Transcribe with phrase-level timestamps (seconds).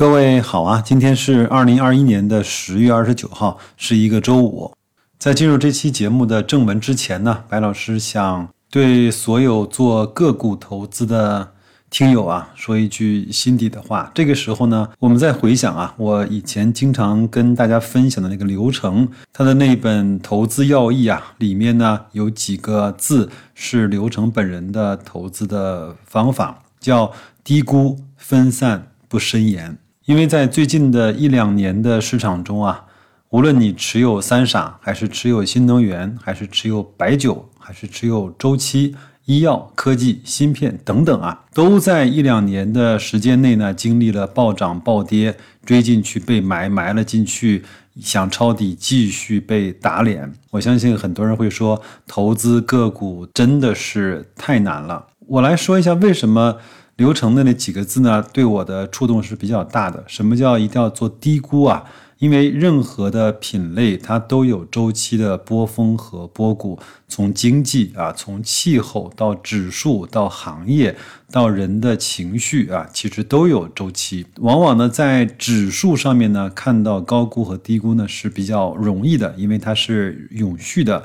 [0.00, 4.72] 各位好啊，今天是二零二一年的十月二十九号，是一个周五。
[5.18, 11.52] 在进入这期节目的正文之前呢，白老师想对所有做个股投资的
[11.90, 14.10] 听友啊说一句心底的话。
[14.14, 27.12] 这个时候呢，我们再回想啊，我以前经常跟大家分享的那个流程，它的那本《投资要义》啊，里面呢有几个字是刘成本人的投资的方法，叫
[27.44, 29.76] 低估、分散、不深研。
[30.06, 32.86] 因为在最近的一两年的市场中啊，
[33.28, 38.96] 无论你持有三傻，还是持有新能源，还是持有白酒，还是持有周期、
[39.26, 45.36] 医药、科技、芯片等等啊，都在一两年的时间内呢，经历了暴涨暴跌，
[45.66, 47.62] 追进去被埋，埋了进去，
[48.00, 50.32] 想抄底继续被打脸。
[50.50, 55.06] 我相信很多人会说，投资个股真的是太难了。
[55.26, 56.56] 我来说一下为什么。
[57.00, 60.04] 流程的那几个字呢，对我的触动是比较大的。
[60.06, 61.82] 什么叫一定要做低估啊？
[62.18, 66.78] 因为任何的品类它都有周期的波峰和波谷，
[67.08, 70.94] 从经济啊，从气候到指数到行业
[71.32, 74.26] 到人的情绪啊，其实都有周期。
[74.40, 81.02] 往往呢，在指数上面呢，看到高估和低估呢是比较容易的，因为它是永续的。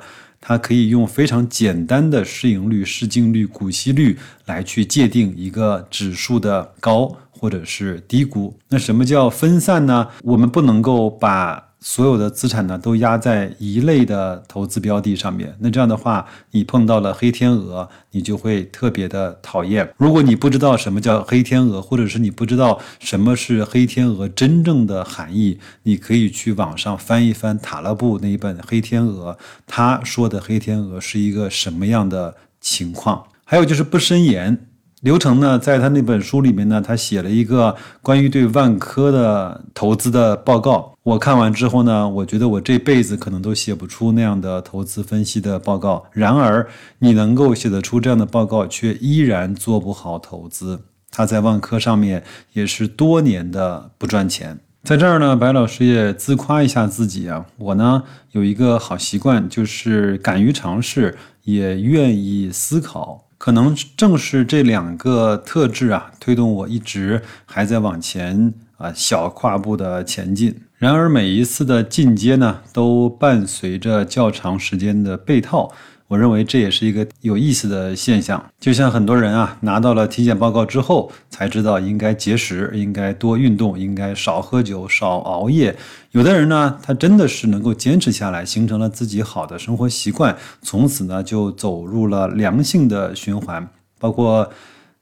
[0.47, 4.15] 它可以用非常简单的市盈率、市净率、股息率
[4.45, 8.55] 来去界定一个指数的高或者是低估。
[8.69, 10.07] 那什么叫分散呢？
[10.23, 11.74] 我们不能够把。
[11.87, 19.87] 所有的资产呢都压在一类的投资标的上面，那这样的话，你碰到了黑天鹅，你就会特别的讨厌。
[19.95, 29.33] 如果你不知道什么叫黑天鹅，或者是你不知道什么是黑天鹅真正的含义，你可以去网上翻一翻塔勒布那一本《黑天鹅》，
[29.67, 33.27] 他说的黑天鹅是一个什么样的情况？
[33.43, 34.65] 还有就是不深研。
[35.05, 40.95] 刘成呢，在他那本书里面呢，他写了一个关于对万科的投资的报告。
[41.03, 46.03] 我看完之后呢，我觉得我这辈子可能都写不出那样的投资分析的报告。
[46.11, 46.67] 然而，
[46.97, 50.81] 你能够写得出这样的报告，却依然做不好投资。
[51.11, 52.23] 他在万科上面
[52.53, 54.57] 也是多年的不赚钱。
[54.81, 58.01] 在这儿呢，白老师也自夸一下自己啊，我呢
[58.31, 63.24] 有一个好习惯，就是敢于尝试，也愿意思考。
[63.37, 70.61] 可能正是这两个特质啊，推动我一直还在往前啊小跨步的前进。
[70.77, 75.71] 然而每一次的进阶呢，都伴随着较长时间的被套。
[76.07, 85.75] 我认为这也是一个有意思的现象，就像很多人啊拿到了体检报告之后，才知道应该节食，应该多运动，应该少喝酒、少熬夜。
[86.11, 93.67] 有的人呢，他真的是能够坚持下来，形成了自己好的生活习惯，从此呢就走入了良性的循环，
[93.99, 94.49] 包括。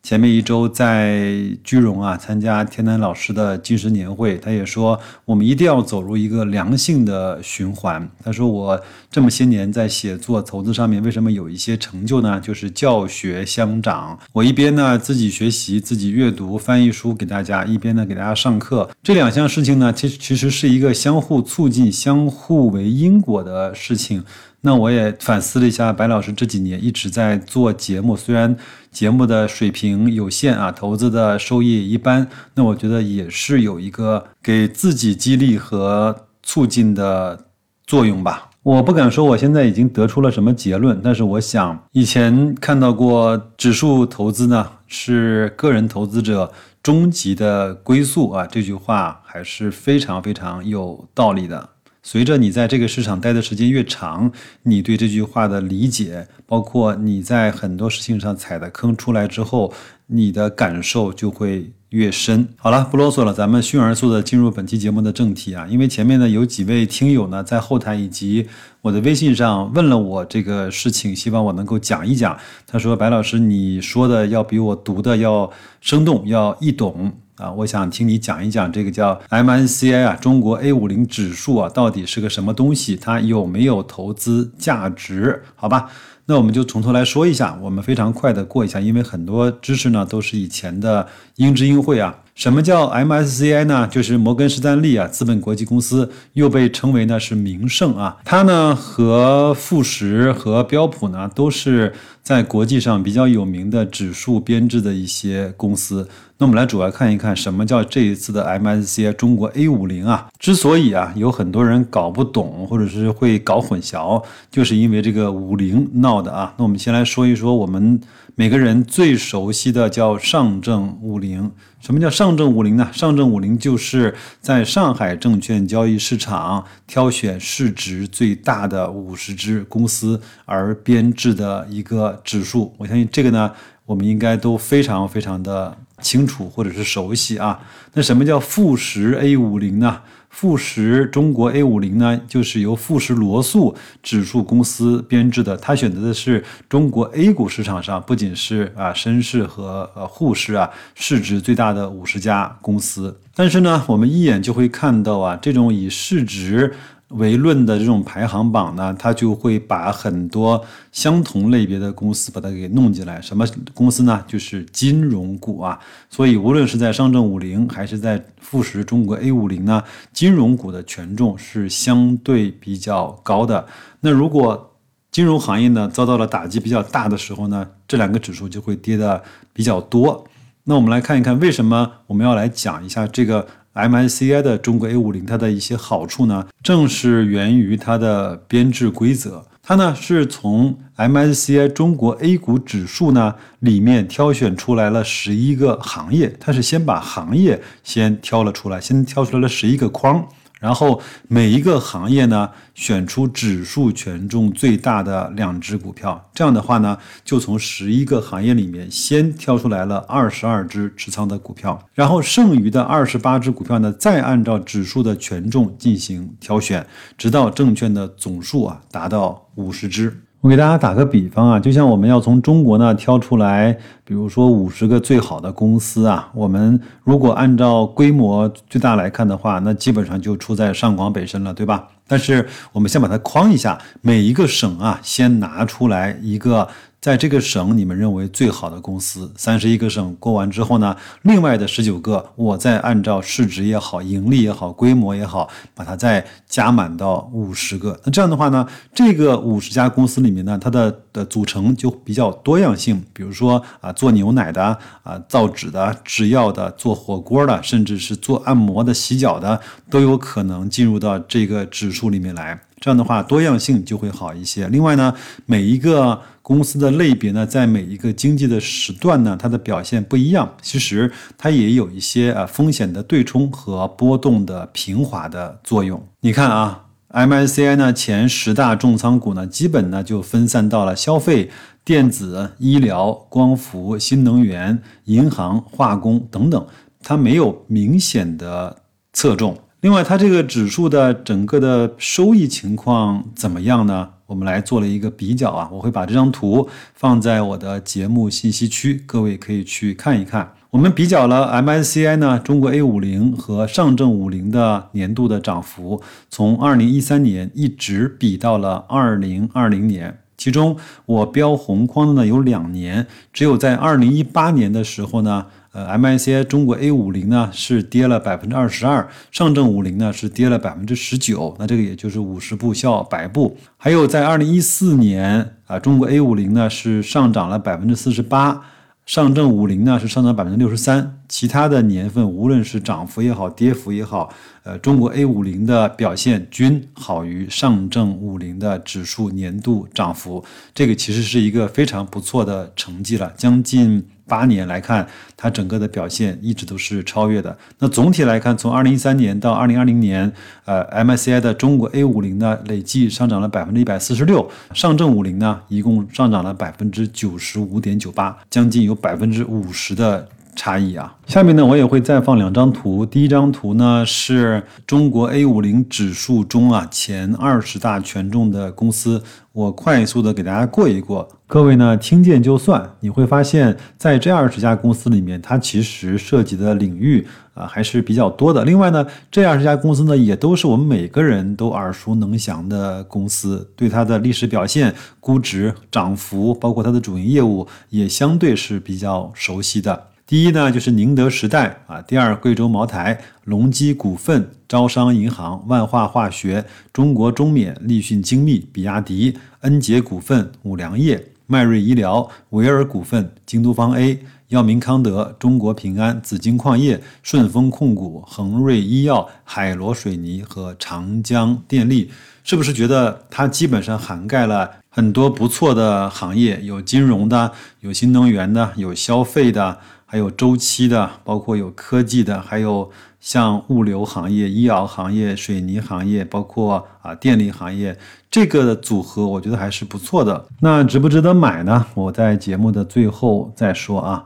[0.03, 1.33] 前面一周在
[1.63, 8.05] 居荣啊参加天南老师的金石年会，他也说我们一定要走入一个良性的循环。
[8.21, 8.77] 他说我
[9.09, 12.37] 这么些年在写作投资上面为什么有一些成就呢？
[12.41, 14.19] 就是教学相长。
[14.33, 18.89] 我一边呢自己学习、自己阅读、翻译书给大家，一边呢给大家上课。
[19.01, 24.25] 这两项事情呢，其实其实是一个相互促进、相互为因果的事情。
[24.65, 28.55] 那我也反思了一下，白老师这几年一直在做节目，虽然
[28.91, 37.47] 节目的水平有限啊，投资的收益一般，那我觉得也是有一个给自己激励和促进的
[37.85, 38.51] 作用吧。
[38.63, 46.49] 我不敢说我现在已经得出了什么结论，但是我想以前看到过指数投资呢是个人投资者
[46.81, 51.71] 终极的归宿啊，这句话还是非常非常有道理的。
[52.05, 54.29] 随着你在这个市场待的时间越长，
[54.63, 59.73] 你对这句话的理解，包括你在很多事情上踩的坑出来之后，
[60.07, 62.45] 你的感受就会越深。
[62.57, 65.65] 好了，不啰嗦了，咱们迅而速的进入本期节目的正题啊！
[65.69, 68.45] 因为前面呢有几位听友呢在后台以及
[68.81, 72.37] 我的微信上问了我这个事情，希望我能够讲一讲。
[72.67, 75.49] 他说：“白老师，你说的要比我读的要
[75.79, 82.95] 生动，要易懂。”啊，我想听你讲一讲这个叫 MNCI 啊，中国 A 五零指数啊，到底是个什么东西？
[82.95, 85.43] 它有没有投资价值？
[85.55, 85.89] 好吧，
[86.27, 91.07] 那我们就从头来说一下，我们非常快的过一下，因为很多知识呢都是以前的
[91.37, 92.19] 应知应会啊。
[92.35, 93.87] 什么叫 MSCI 呢？
[93.87, 98.17] 就是摩根士丹利啊，资本国际公司，又被称为呢是名胜啊。
[98.25, 101.93] 它呢和富时和标普呢都是
[102.23, 106.09] 在国际上比较有名的指数编制的一些公司。
[106.39, 110.27] 那我们来主要看一看什么叫这一次的 MSCI 中国 A 五零啊。
[110.39, 116.55] 之所以啊有很多人搞不懂或者是会搞混淆，就是因为这个五零闹的啊。
[116.57, 118.01] 那我们先来说一说我们
[118.35, 121.51] 每个人最熟悉的叫上证五零。
[121.79, 122.89] 什么叫上证五零呢？
[122.91, 132.73] 上证五零就是在上海证券交易市场挑选市值最大的五十只公司而编制的一个指数。
[132.77, 133.51] 我相信这个呢，
[133.85, 137.59] 我们应该都非常非常的清楚或者是熟悉啊。
[137.93, 140.01] 那什么叫富时 A 五零呢？
[140.29, 145.55] 富时中国 A 五零呢，就是由富时罗素指数公司编制的。
[145.55, 153.15] 它选择的是中国 A 股市场上不仅是啊深市和呃沪市啊市值最大的五十家公司。
[153.35, 156.73] 但是呢，我们一眼就会看到啊，这种以市值。
[157.13, 163.21] 为论的这种排行榜呢，它就会把很多相同类别的公司把它给弄进来。
[163.21, 164.23] 什么公司呢？
[164.27, 165.79] 就是金融股啊。
[166.09, 173.65] 所以无论是在上证五零还是在富时中国 A 五零呢，金融股的权重是相对比较高的。
[174.01, 174.71] 那如果
[175.11, 179.23] 金融行业呢遭到了打击比较大的时候呢，这两个指数就会跌的
[179.53, 180.25] 比较多。
[180.63, 183.47] 那我们来看一看为什么我们要来讲一下这个。
[183.73, 189.45] MSCI 的中国 A 五零，它的一些好处呢，正是源于它的编制规则。
[189.65, 200.27] 它呢是从 MSCI 中国 A 股指数呢里面挑选出来了十一个行业，它是先把行业先挑了出来，先挑出来了十一个框。
[200.63, 216.87] 然后每一个行业呢，选出指数权重最大的两只股票，这样的话呢，就从十一个行业里面先挑出来了二十二只持仓的股票，然后剩余的二十八只股票呢，再按照指数的权重进行挑选，
[217.17, 220.17] 直到证券的总数啊达到五十只。
[220.43, 223.71] 我给大家打个比方啊，就像我们要从中国呢挑出来，
[224.03, 231.87] 比如说五十个最好的公司啊，我们如果按照规模最大来看的话，那基本上就出在上广北深了，对吧？
[232.05, 236.67] 但是我们先把它框一下，每一个省啊，先拿出来一个。
[237.03, 247.99] 在这个省，你们认为最好的公司，三十一个省过完之后呢，另外的十九个，我再按照市值也好、盈利也好、规模也好，把它再加满到五十个。
[248.05, 248.65] 那这样的话呢，
[248.95, 253.03] 这个五十家公司里面呢，它的的组成就比较多样性。
[253.11, 254.63] 比如说啊，做牛奶的
[255.03, 259.59] 啊，造纸的、制药的、做火锅的，甚至是做按摩的、洗脚的，
[259.89, 262.57] 都有可能进入到这个指数里面来。
[262.79, 264.67] 这样的话，多样性就会好一些。
[264.67, 265.13] 另外呢，
[265.45, 270.55] 每一个公司的类别呢，在每一个经济的时段呢，它的表现不一样。
[270.61, 276.05] 其实它也有一些啊风险的对冲和波动的平滑的作用。
[276.19, 281.49] 你看啊，MSCI 呢前十大重仓股呢，基本呢就分散到了消费、
[281.85, 286.67] 电子、医疗、光伏、新能源、银行、化工等等，
[287.01, 288.75] 它没有明显的
[289.13, 289.57] 侧重。
[289.79, 294.09] 另外，它这个指数的整个的收益情况怎么样呢？
[294.33, 300.53] 我们来做了一个比较啊，我会把这张图放在我的节目信息区，各位可以去看一看。
[300.71, 306.01] 我们比较了 MSCI 呢，中国 A 五零和上证五零的年度的涨幅，
[306.31, 310.17] 从二零一三年一直比到了二零二零年。
[310.35, 310.75] 其中
[311.05, 315.45] 我标红框的呢有两年，只有在二零一八年的时候呢。
[315.73, 323.57] 呃，MSCI 中国 A 五零呢是跌了百分之二十二，上证五零呢是跌了百分之十九，那这个也就是五十步笑百步。
[323.75, 328.61] 还有在二零一四年啊，中国 A 五零呢是上涨了百分之四十八，
[329.07, 331.19] 上证五零呢是上涨百分之六十三。
[331.27, 344.05] 其他的年份无论是涨幅也好，跌幅也好，呃，中国 A 五零的表现均好于上证五零的指数年度涨幅，这个其实是一个非常不错的成绩了，将近。
[344.27, 347.57] 八年来看，它整个的表现一直都是超越的。
[347.79, 350.31] 那总体来看，从二零一三年到二零二零年，
[350.65, 360.27] 呃，MSCI 的中国 A 五零呢，累计上涨了百分之一百四十六，上证五零呢，一共上涨了百分之九十五点九八，将近有百分之五十的。
[360.55, 363.05] 差异啊，下面呢我也会再放两张图。
[363.05, 372.87] 第一张图呢是中国 A 五零指数中啊前二十大权重的公司，我快速的给大家过一过，各位呢听见就算。
[372.99, 378.63] 你会发现在这二十家公司里面，它其实涉及的领域啊还是比较多的。
[378.63, 390.09] 另外呢，这二十家公司呢也都是我们每个人都耳熟能详的公司，对它的历史表现、估值、涨幅，包括它的主营业务，也相对是比较熟悉的。
[390.33, 412.09] 第一呢，就是宁德时代啊；第二，贵州茅台、隆基股份、招商银行、万化化学、中国中免、立讯精密、比亚迪、恩捷股份、五粮液、迈瑞医疗、维尔股份、京东方 A、药明康德、中国平安、紫金矿业、顺丰控股、恒瑞医药、海螺水泥和长江电力，
[412.43, 416.59] 是不是觉得它基本上涵盖了很多不错的行业？
[416.63, 419.77] 有金融的，有新能源的，有消费的，
[420.13, 427.97] 还有周期的，包括有科技的，还有像物流行业、医药行业、水泥行业，包括啊电力行业。
[428.29, 430.45] 这个组合我觉得还是不错的。
[430.59, 431.87] 那值不值得买呢？
[431.95, 434.25] 我在节目的最后再说啊。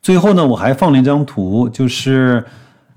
[0.00, 2.42] 最后呢，我还放了一张图，就是，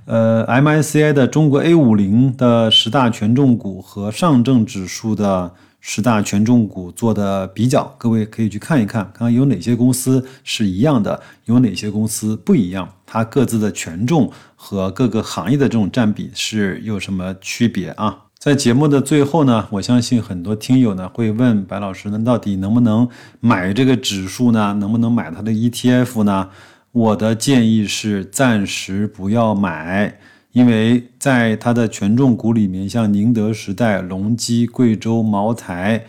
[0.05, 18.25] 呃，MSCI 的中国 A 五零的十大权重股和上证指数的十大权重股做的比较，各位可以去看一看，看看有哪些公司是一样的，有哪些公司不一样，它各自的权重和各个行业的这种占比是有什么区别啊？
[18.37, 23.07] 在节目的最后呢，我相信很多听友呢会问白老师，那到底能不能
[23.41, 24.73] 买这个指数呢？
[24.79, 26.49] 能不能买它的 ETF 呢？
[26.91, 30.19] 我的建议是暂时不要买，
[30.51, 36.05] 因为在它的权重股里面，像宁德时代、隆基、贵州茅台、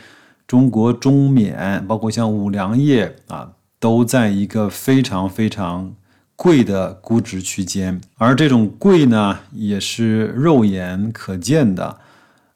[0.47, 5.95] 中国中免，包括像五粮液啊，都在一个非常非常
[6.35, 11.99] 贵的估值区间，而这种贵呢，也是肉眼可见的。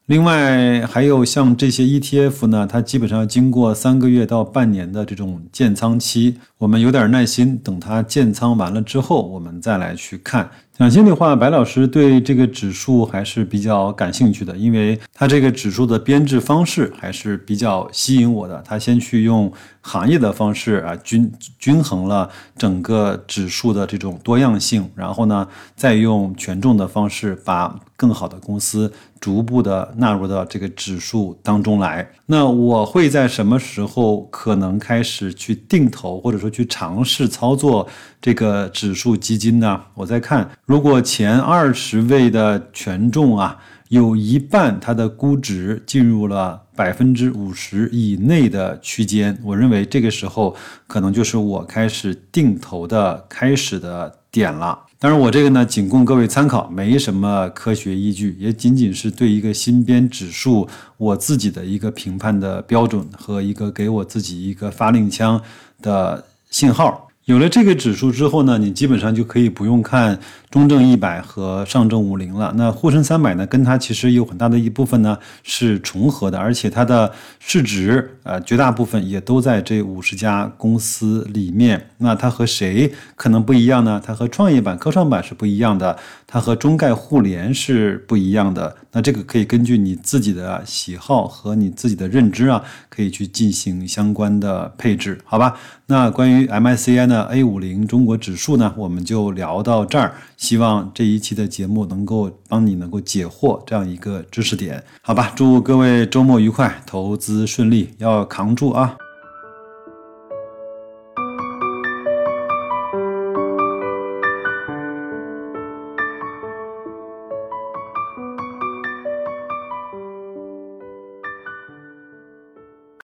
[0.07, 10.51] 另外还有像这些 ETF 呢，它基本上经过三个月到半年的这种建仓期，我们有点耐心，等它建仓完了之后，我们再来去看。
[10.77, 18.61] 讲心里话，白老师对这个指数还是比较感兴趣的，因为它这个指数的编制方式还是比较吸引我的。
[18.67, 19.53] 他先去用
[19.83, 32.11] 行业的方式啊均均衡了整个指数的这种多样性，然后呢，再用权重的方式把更好的公司逐步的纳入到这个指数当中来。
[32.27, 37.87] 那我会在什么时候可能开始去定投，或者说去尝试操作
[38.21, 39.81] 这个指数基金呢？
[39.95, 40.51] 我在看。
[40.67, 50.57] 如果前二十位的权重啊，有一半它的估值进入了百分之五十以内的区间，我认为这个时候
[50.87, 54.79] 可能就是我开始定投的开始的点了。
[54.99, 60.67] 当然，我这个呢仅供各位参考，没什么科学依据，也仅仅是对一个新编指数
[60.97, 65.39] 我自己的一个评判的标准和一个给我自己一个发令枪
[65.83, 67.09] 的信号。
[67.27, 70.19] 有了这个指数之后呢，你基本上就可以不用看
[70.51, 72.53] 中证一百和上证五零了。
[72.55, 81.89] 那沪深三百呢，跟它其实有很大的一部分呢是重合的，而且它的市值呃绝大部分也都在这五十家公司里面。
[81.97, 83.99] 那它和谁可能不一样呢？
[84.05, 88.77] 它和创业板、科创板是不一样的，它和中概互联是不一样的。
[88.93, 95.57] 那这个可以根据你自己的喜好和你自己的认知啊，可以去进行相关的配置，好吧？
[95.87, 100.17] 那关于 MSCI 呢那，A 五零中国指数呢，我们就聊到这儿。
[100.37, 105.33] 希望这一期的节目能够帮你能够解惑这样一个知识点，好吧？
[105.37, 108.97] 祝各位周末愉快，投资顺利，要扛住啊！